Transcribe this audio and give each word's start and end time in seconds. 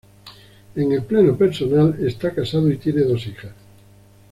En 0.75 0.91
el 0.93 1.03
plano 1.03 1.37
personal 1.37 1.95
está 2.03 2.33
casado 2.33 2.71
y 2.71 2.77
tiene 2.77 3.01
dos 3.01 3.27
hijas. 3.27 3.51